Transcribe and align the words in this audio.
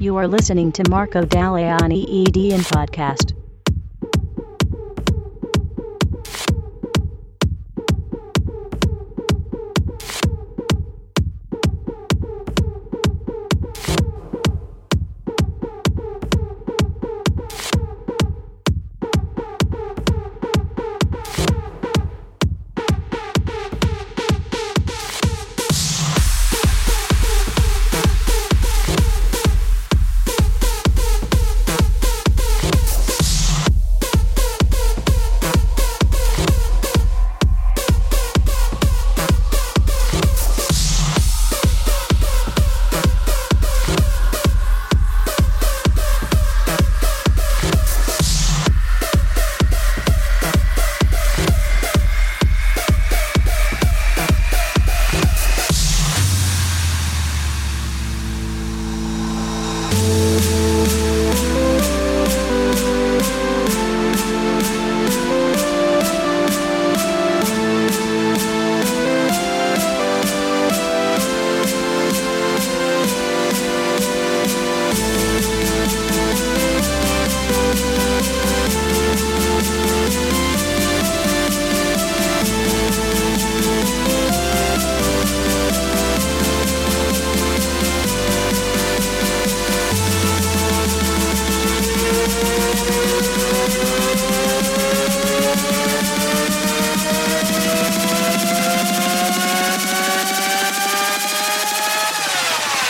You 0.00 0.16
are 0.16 0.26
listening 0.26 0.72
to 0.72 0.84
Marco 0.88 1.24
Deleoni 1.26 2.24
EDM 2.24 2.60
Podcast. 2.60 3.39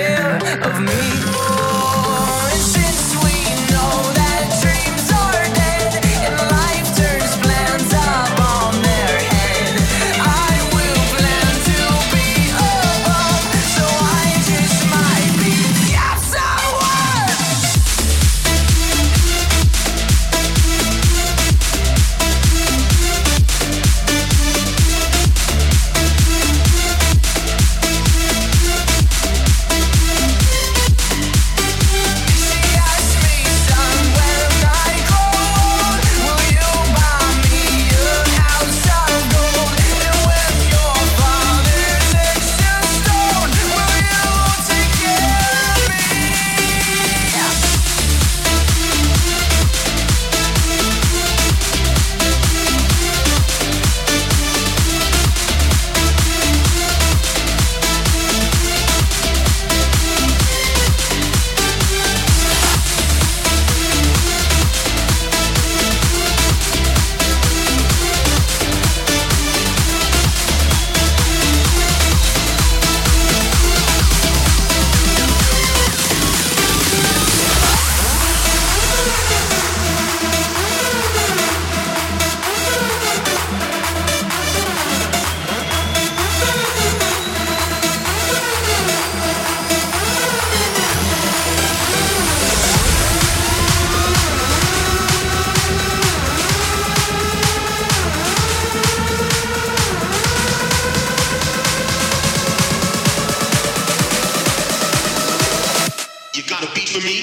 care 0.00 0.38
of 0.62 0.80
me? 0.80 1.79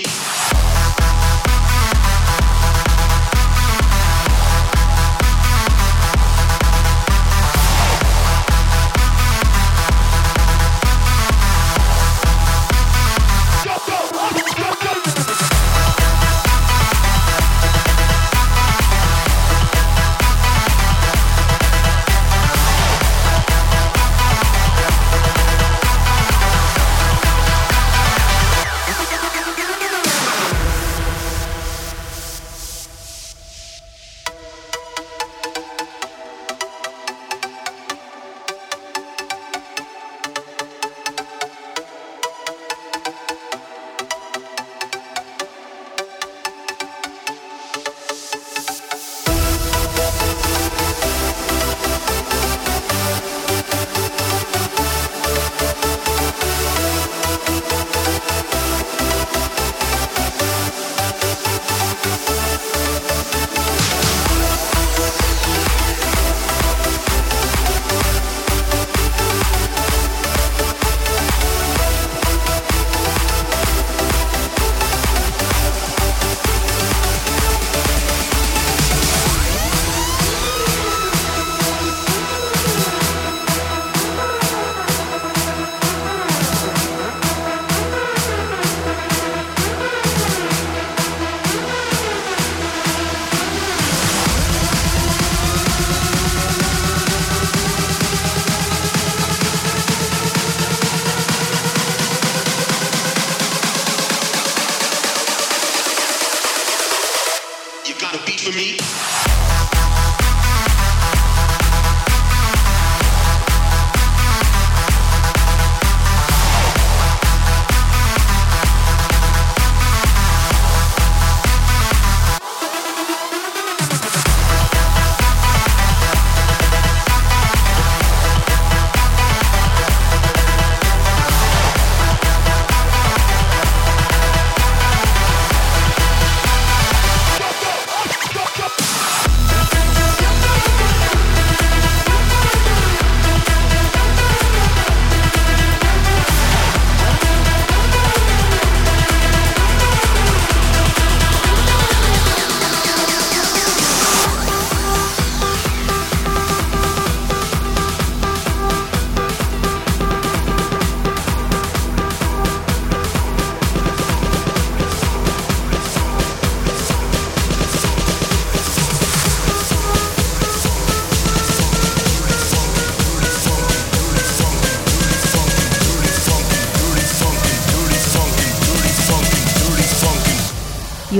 A 0.08 0.77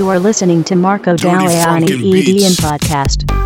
You 0.08 0.14
are 0.14 0.18
listening 0.18 0.64
to 0.64 0.74
Marco 0.74 1.16
Deleoni 1.16 1.84
funkin' 1.84 2.56
podcast. 2.56 3.37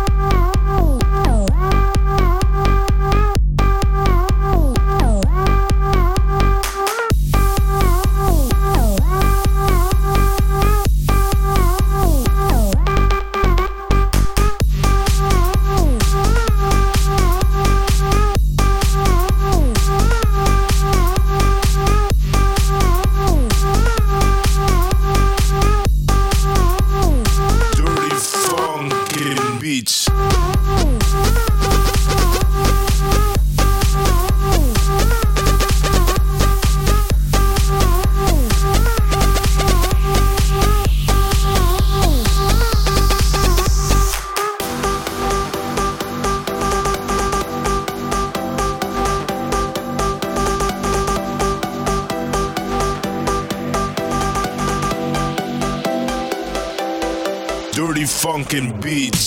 Funkin' 58.53 58.79
beats. 58.81 59.22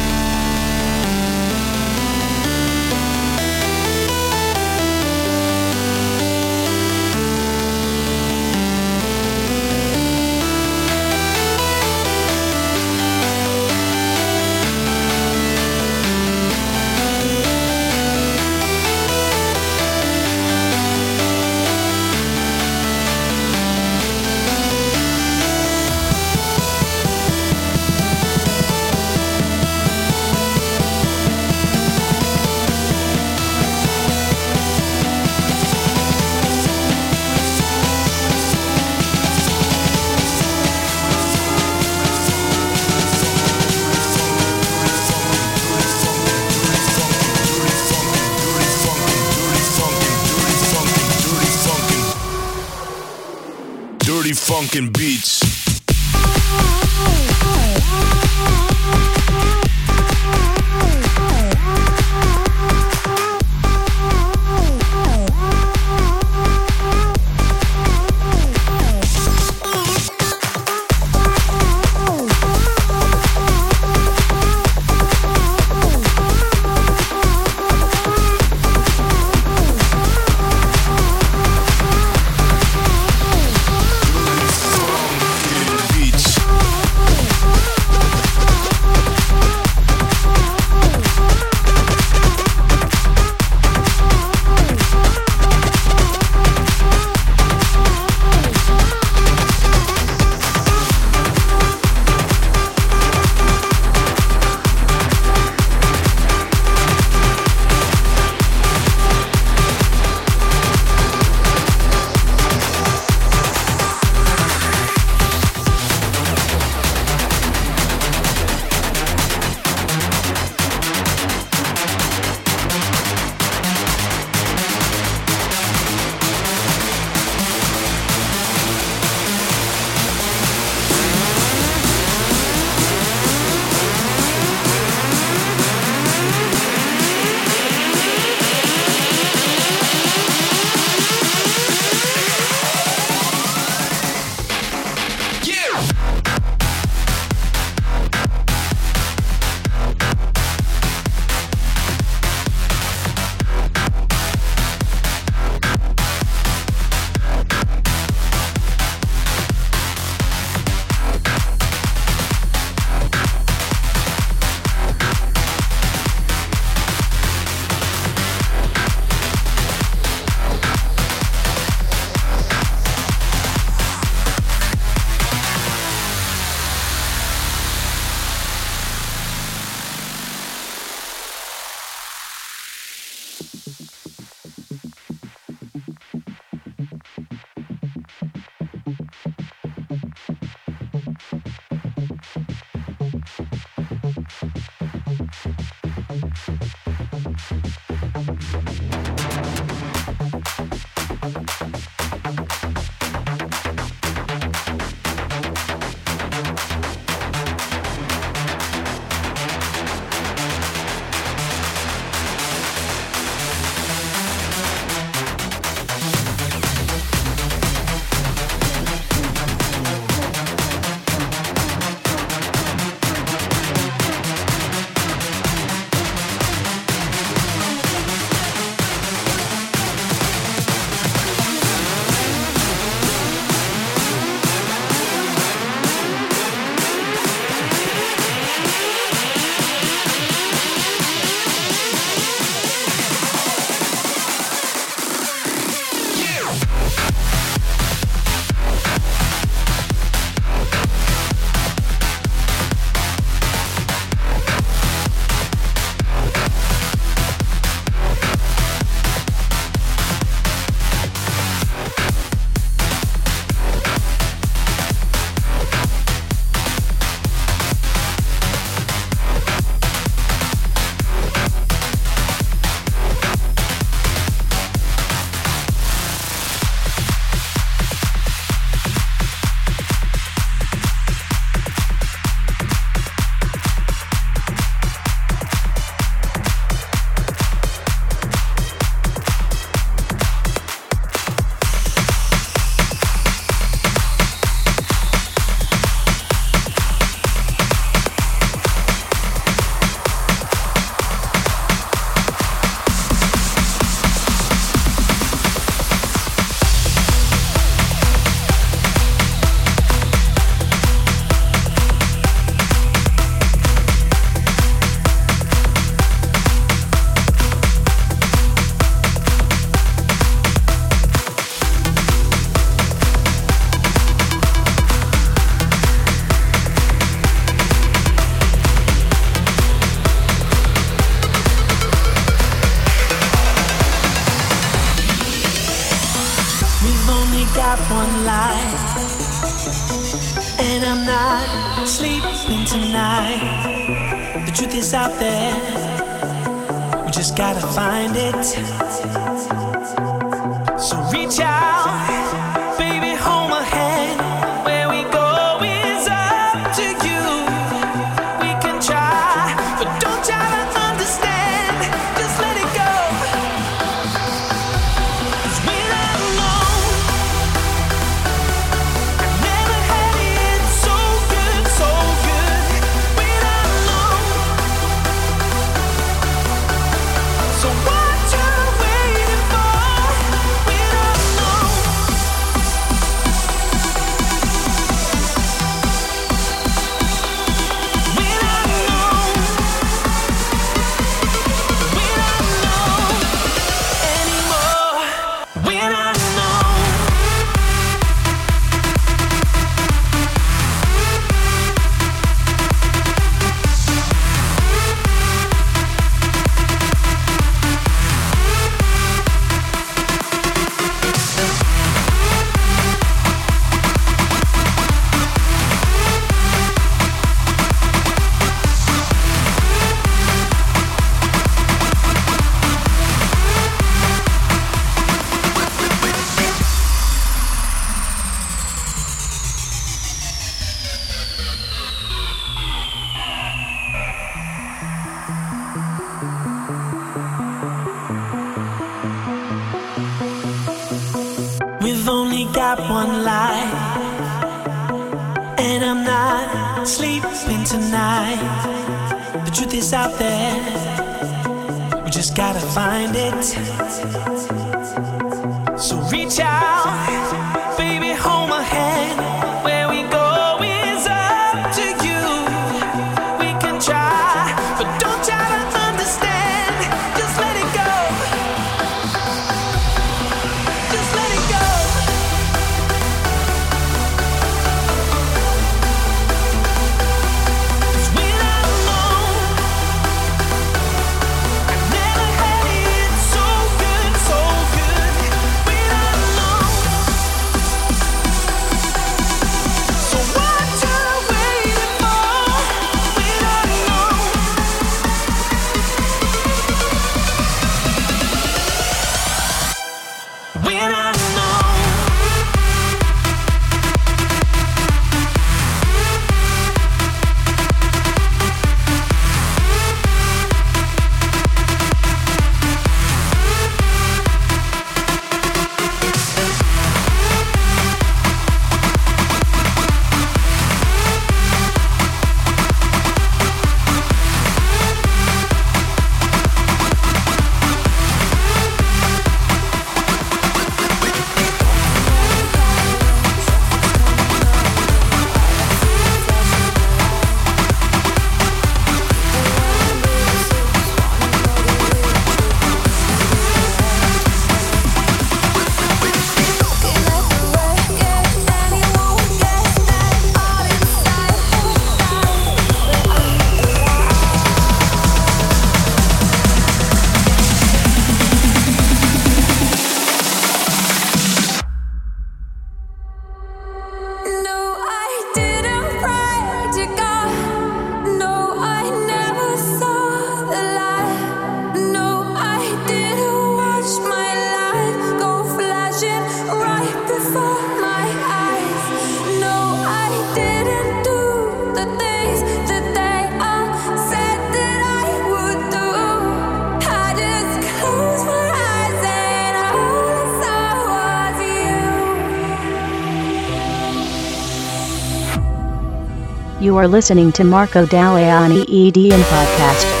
Are 596.81 596.87
listening 596.87 597.31
to 597.33 597.43
Marco 597.43 597.85
Deleoni 597.85 598.65
EDM 598.65 599.21
podcast. 599.29 600.00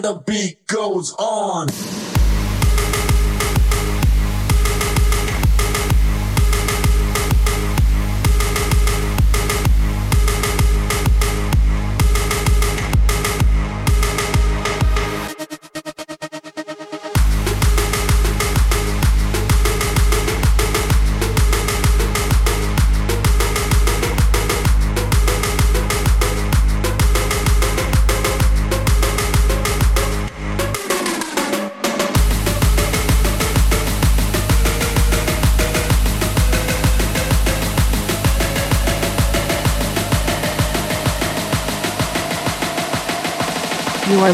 and 0.00 0.16
the 0.16 0.22
beat 0.26 0.66
goes 0.66 1.12
on. 1.18 2.09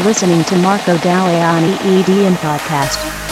Listening 0.07 0.41
to 0.45 0.55
Marco 0.59 0.95
Deleoni 0.99 1.73
EDM 1.79 2.35
Podcast. 2.35 3.26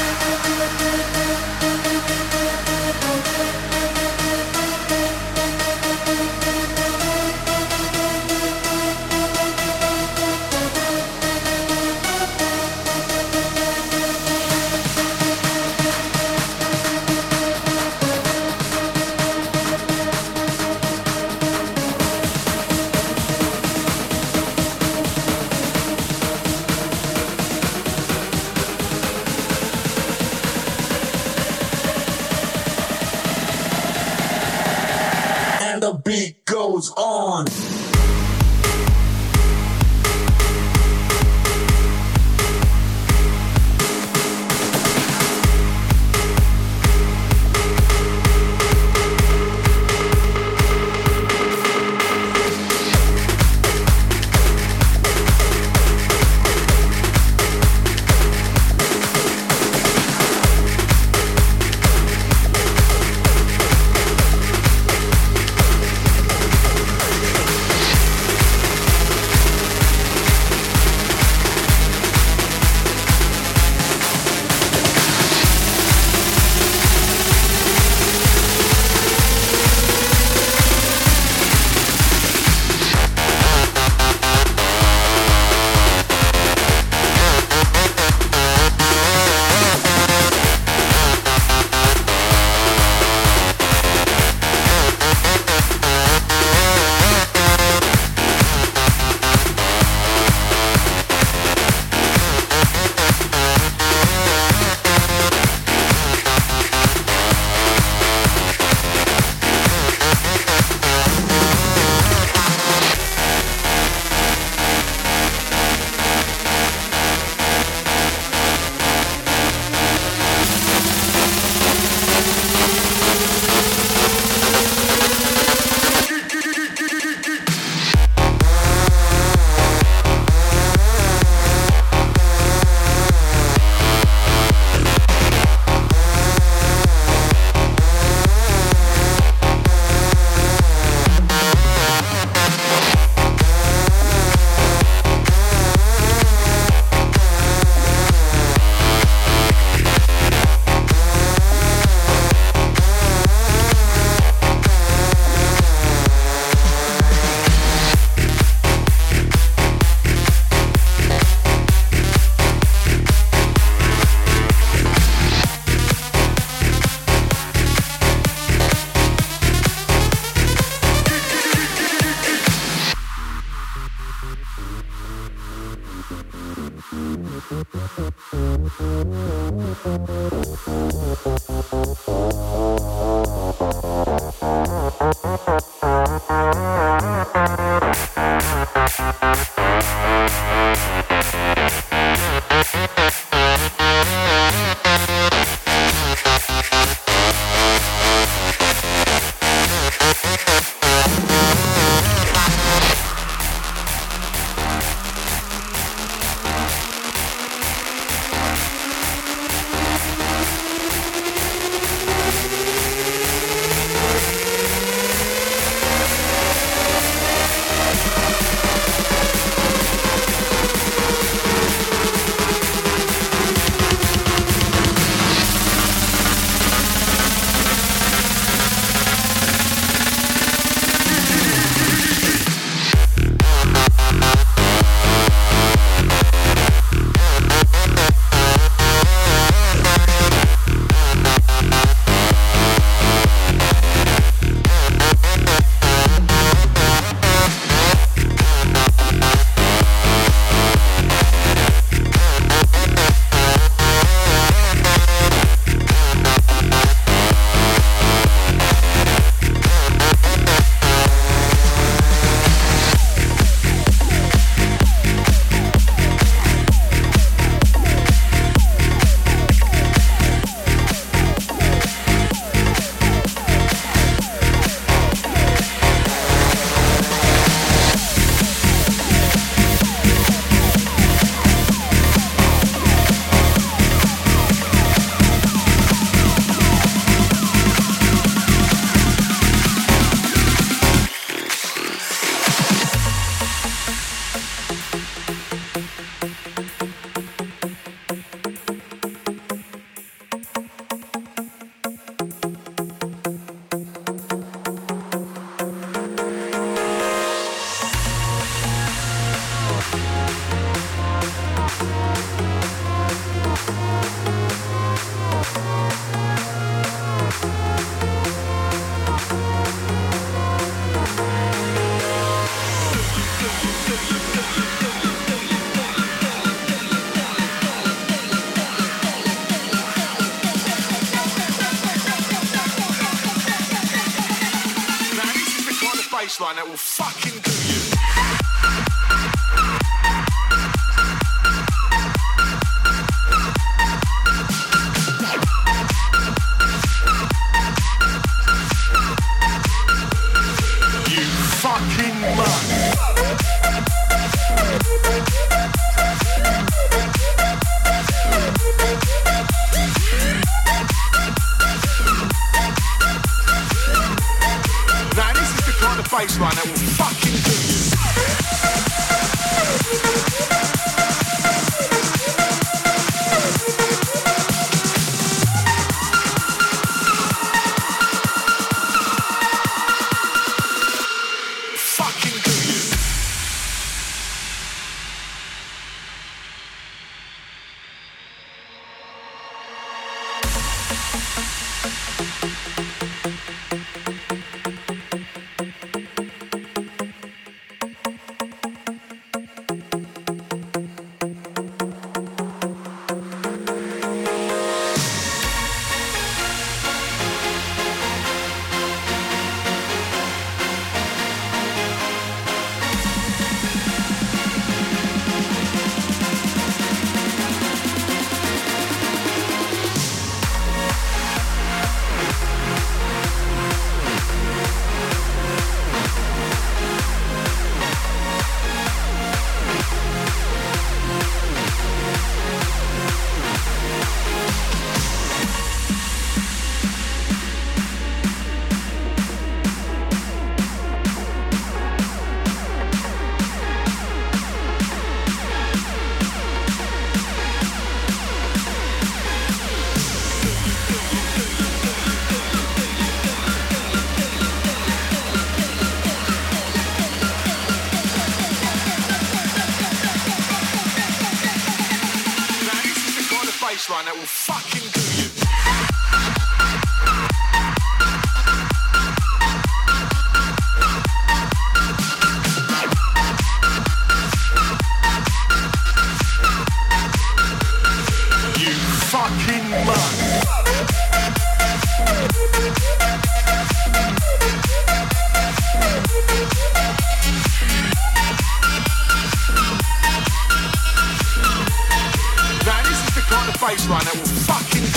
baseline 493.66 494.05
that 494.05 494.13
will 494.13 494.26
fucking 494.45 494.95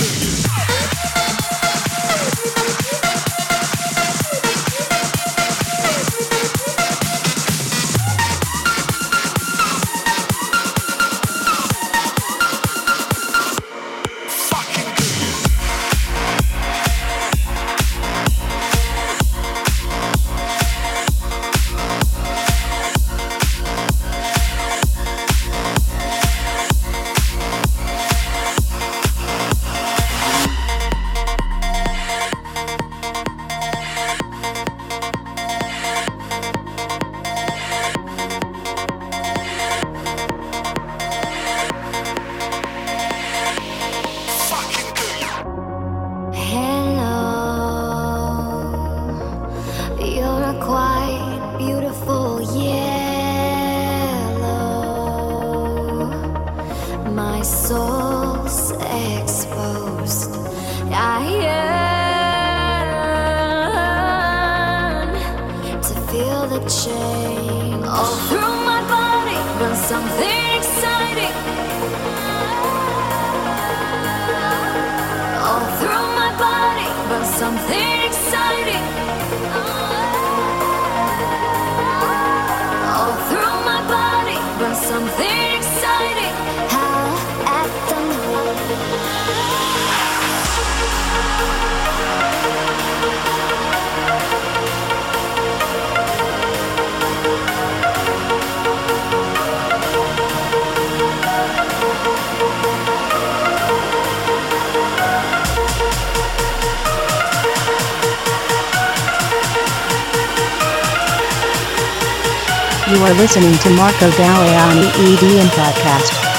You 112.89 113.05
are 113.05 113.13
listening 113.13 113.53
to 113.53 113.71
Marco 113.77 114.09
Deleoni 114.13 114.89
EDM 115.05 115.49
Podcast. 115.51 116.38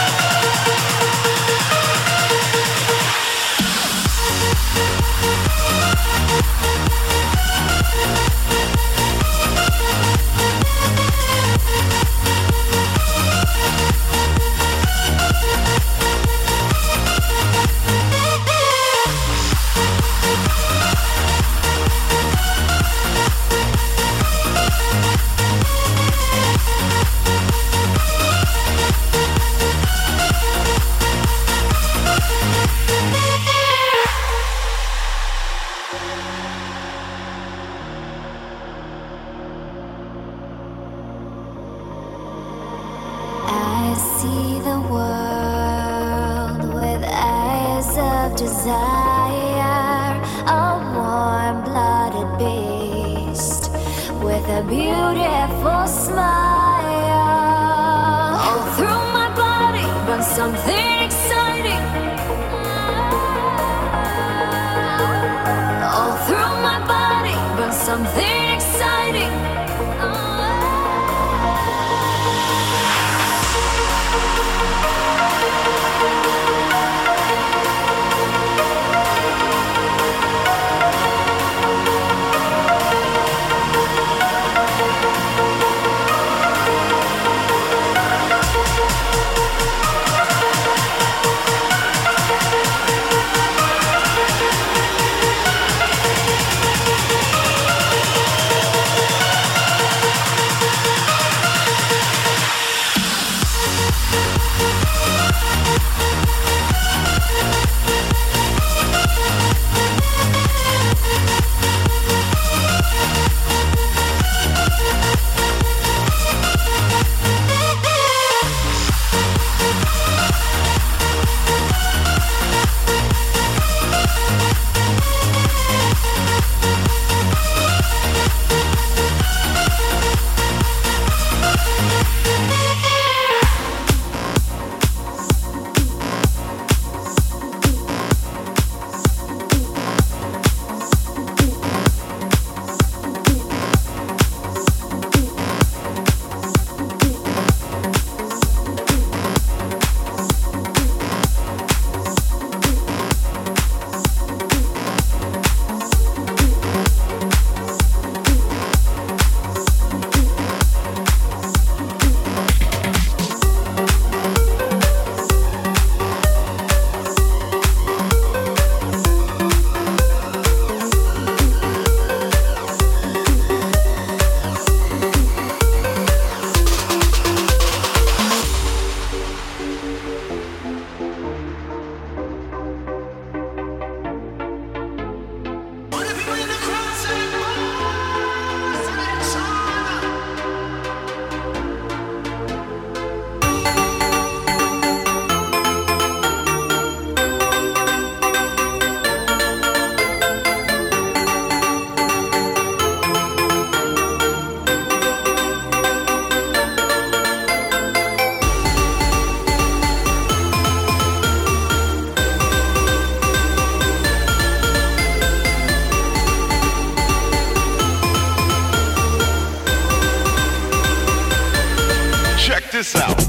Check 222.99 223.28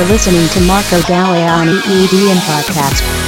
are 0.00 0.04
listening 0.06 0.48
to 0.48 0.60
Marco 0.62 0.96
Deleoni 1.00 1.78
EDM 1.82 2.38
Podcast. 2.48 3.19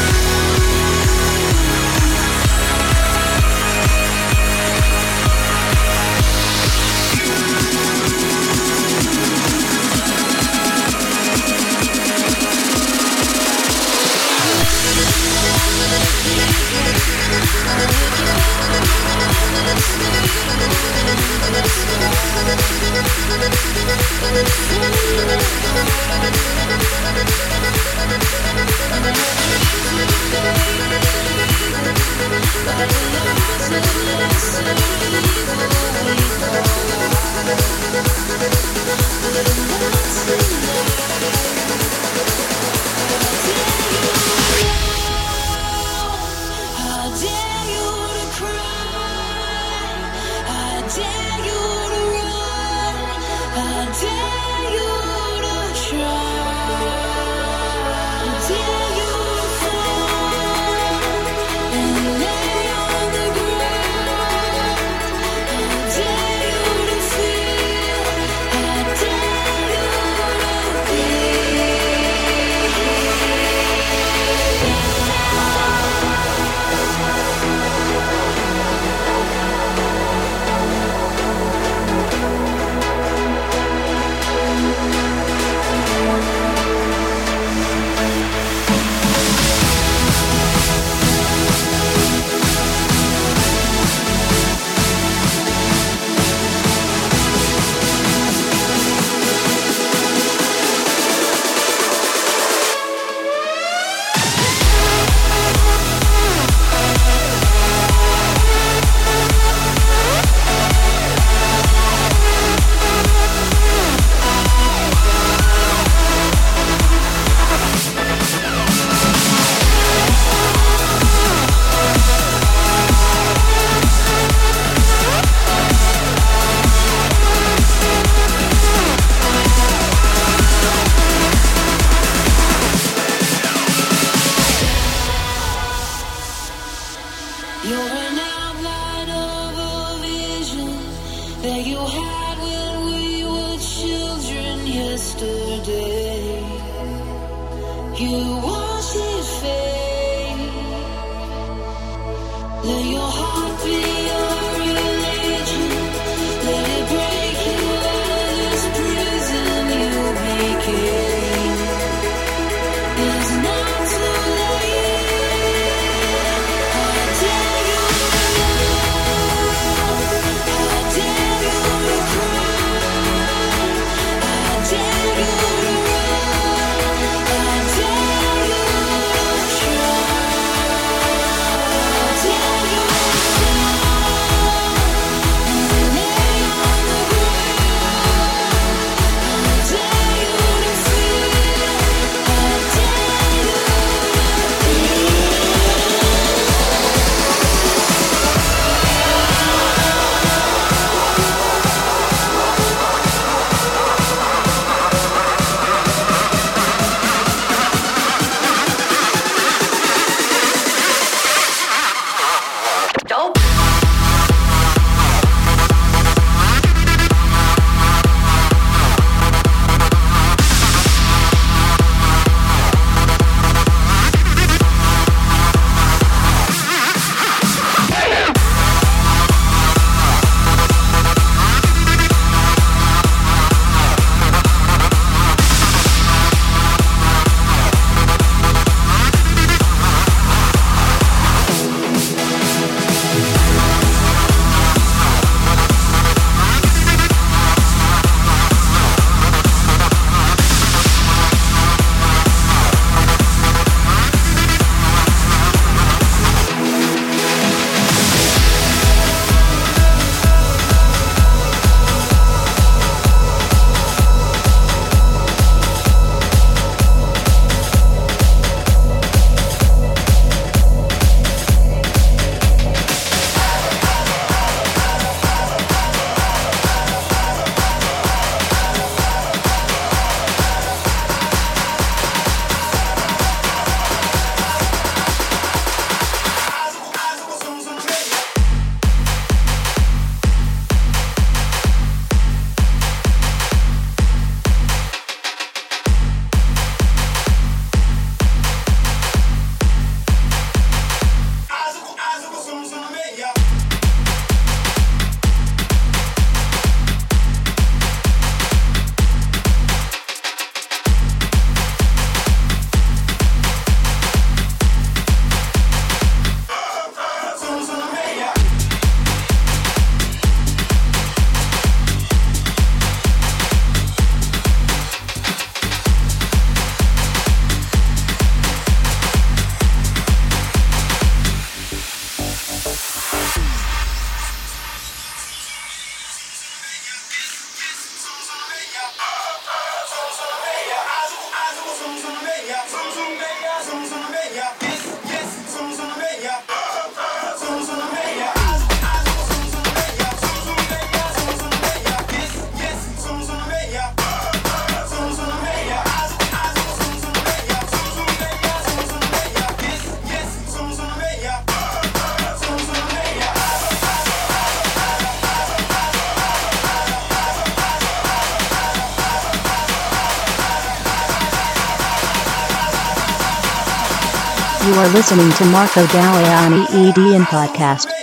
Listening 374.93 375.31
to 375.31 375.45
Marco 375.47 375.87
Deleoni 375.87 376.67
EDM 376.67 377.25
Podcast. 377.25 378.02